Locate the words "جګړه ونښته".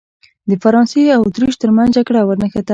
1.97-2.61